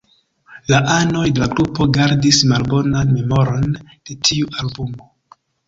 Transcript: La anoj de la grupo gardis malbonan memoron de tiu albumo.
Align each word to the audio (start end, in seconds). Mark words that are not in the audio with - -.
La 0.71 0.79
anoj 0.93 1.25
de 1.39 1.43
la 1.43 1.49
grupo 1.51 1.87
gardis 1.99 2.41
malbonan 2.53 3.13
memoron 3.19 3.73
de 3.91 4.19
tiu 4.31 4.53
albumo. 4.61 5.11